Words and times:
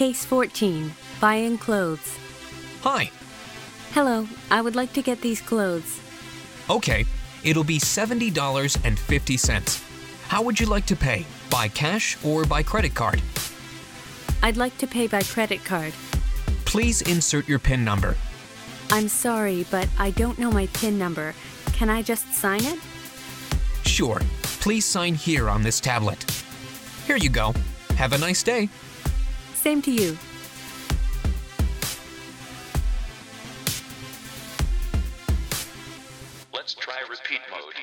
Case 0.00 0.24
14 0.24 0.88
Buying 1.20 1.58
Clothes. 1.58 2.16
Hi. 2.80 3.10
Hello, 3.90 4.26
I 4.50 4.62
would 4.62 4.74
like 4.74 4.94
to 4.94 5.02
get 5.02 5.20
these 5.20 5.42
clothes. 5.42 6.00
Okay, 6.70 7.04
it'll 7.44 7.64
be 7.64 7.78
$70.50. 7.78 10.28
How 10.28 10.40
would 10.40 10.58
you 10.58 10.64
like 10.64 10.86
to 10.86 10.96
pay? 10.96 11.26
By 11.50 11.68
cash 11.68 12.16
or 12.24 12.46
by 12.46 12.62
credit 12.62 12.94
card? 12.94 13.20
I'd 14.42 14.56
like 14.56 14.78
to 14.78 14.86
pay 14.86 15.06
by 15.06 15.20
credit 15.20 15.62
card. 15.66 15.92
Please 16.64 17.02
insert 17.02 17.46
your 17.46 17.58
PIN 17.58 17.84
number. 17.84 18.16
I'm 18.90 19.08
sorry, 19.08 19.66
but 19.70 19.86
I 19.98 20.12
don't 20.12 20.38
know 20.38 20.50
my 20.50 20.66
PIN 20.68 20.98
number. 20.98 21.34
Can 21.74 21.90
I 21.90 22.00
just 22.00 22.32
sign 22.32 22.64
it? 22.64 22.78
Sure. 23.84 24.22
Please 24.62 24.86
sign 24.86 25.14
here 25.14 25.50
on 25.50 25.62
this 25.62 25.78
tablet. 25.78 26.24
Here 27.06 27.18
you 27.18 27.28
go. 27.28 27.52
Have 27.98 28.14
a 28.14 28.18
nice 28.18 28.42
day. 28.42 28.70
Same 29.60 29.82
to 29.82 29.90
you. 29.90 30.16
Let's 36.54 36.72
try 36.72 36.94
repeat 37.10 37.40
mode. 37.50 37.74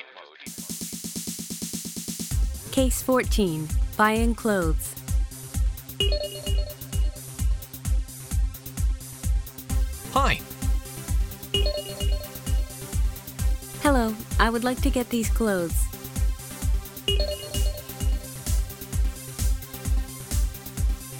Case 2.72 3.00
14 3.00 3.68
Buying 3.96 4.34
Clothes. 4.34 4.96
Hi. 10.14 10.40
Hello, 13.82 14.16
I 14.40 14.50
would 14.50 14.64
like 14.64 14.80
to 14.82 14.90
get 14.90 15.10
these 15.10 15.30
clothes. 15.30 15.88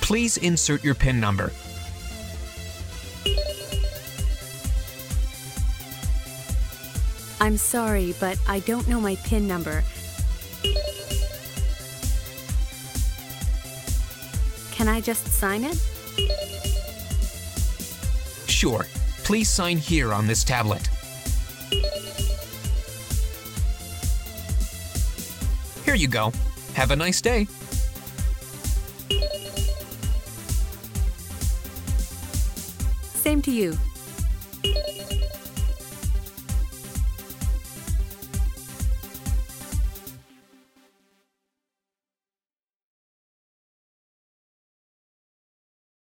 Please 0.00 0.36
insert 0.36 0.84
your 0.84 0.94
PIN 0.94 1.18
number. 1.18 1.50
I'm 7.42 7.56
sorry, 7.56 8.14
but 8.20 8.38
I 8.46 8.60
don't 8.60 8.86
know 8.86 9.00
my 9.00 9.16
PIN 9.16 9.48
number. 9.48 9.82
Can 14.70 14.86
I 14.86 15.00
just 15.00 15.26
sign 15.26 15.64
it? 15.64 15.76
Sure. 18.46 18.86
Please 19.24 19.48
sign 19.48 19.76
here 19.76 20.12
on 20.12 20.28
this 20.28 20.44
tablet. 20.44 20.88
Here 25.84 25.96
you 25.96 26.06
go. 26.06 26.32
Have 26.74 26.92
a 26.92 26.96
nice 26.96 27.20
day. 27.20 27.48
Same 33.16 33.42
to 33.42 33.50
you. 33.50 33.76